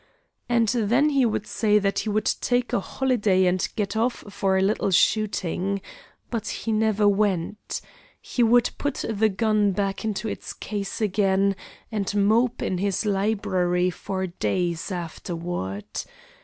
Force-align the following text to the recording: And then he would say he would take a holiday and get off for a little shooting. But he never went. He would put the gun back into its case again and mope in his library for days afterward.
And 0.49 0.67
then 0.69 1.09
he 1.11 1.27
would 1.27 1.45
say 1.45 1.79
he 1.79 2.09
would 2.09 2.25
take 2.25 2.73
a 2.73 2.79
holiday 2.79 3.45
and 3.45 3.69
get 3.75 3.95
off 3.95 4.23
for 4.31 4.57
a 4.57 4.61
little 4.63 4.89
shooting. 4.89 5.79
But 6.31 6.47
he 6.47 6.71
never 6.71 7.07
went. 7.07 7.81
He 8.19 8.41
would 8.41 8.71
put 8.79 9.05
the 9.07 9.29
gun 9.29 9.73
back 9.73 10.03
into 10.03 10.27
its 10.27 10.53
case 10.53 11.01
again 11.01 11.55
and 11.91 12.11
mope 12.15 12.63
in 12.63 12.79
his 12.79 13.05
library 13.05 13.91
for 13.91 14.25
days 14.25 14.91
afterward. 14.91 15.85